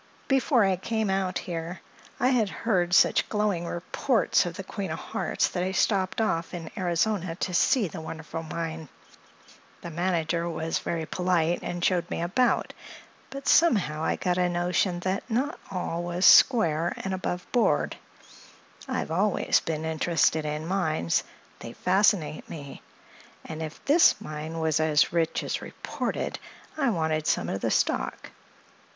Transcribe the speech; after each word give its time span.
Before 0.27 0.63
I 0.65 0.77
came 0.77 1.11
out 1.11 1.37
here 1.37 1.79
I 2.19 2.29
had 2.29 2.49
heard 2.49 2.91
such 2.95 3.29
glowing 3.29 3.67
reports 3.67 4.47
of 4.47 4.55
the 4.55 4.63
Queen 4.63 4.89
of 4.89 4.97
Hearts 4.97 5.49
that 5.49 5.61
I 5.61 5.73
stopped 5.73 6.19
off 6.19 6.55
in 6.55 6.71
Arizona 6.75 7.35
to 7.35 7.53
see 7.53 7.87
the 7.87 8.01
wonderful 8.01 8.41
mine. 8.41 8.89
The 9.81 9.91
manager 9.91 10.49
was 10.49 10.79
very 10.79 11.05
polite 11.05 11.59
and 11.61 11.85
showed 11.85 12.09
me 12.09 12.19
about, 12.19 12.73
but 13.29 13.47
somehow 13.47 14.03
I 14.03 14.15
got 14.15 14.39
a 14.39 14.49
notion 14.49 15.01
that 15.01 15.21
all 15.69 16.01
was 16.01 16.13
not 16.15 16.23
square 16.23 16.93
and 16.97 17.13
aboveboard. 17.13 17.93
I've 18.87 19.11
always 19.11 19.59
been 19.59 19.85
interested 19.85 20.45
in 20.45 20.65
mines; 20.65 21.23
they 21.59 21.73
fascinate 21.73 22.49
me; 22.49 22.81
and 23.45 23.61
if 23.61 23.85
this 23.85 24.19
mine 24.19 24.57
was 24.57 24.79
as 24.79 25.13
rich 25.13 25.43
as 25.43 25.61
reported 25.61 26.39
I 26.75 26.89
wanted 26.89 27.27
some 27.27 27.49
of 27.49 27.61
the 27.61 27.69
stock. 27.69 28.31